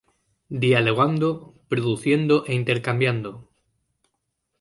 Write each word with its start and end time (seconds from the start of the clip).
Dialogando, 0.63 1.29
produciendo 1.69 2.35
e 2.49 2.51
intercambiando. 2.61 3.31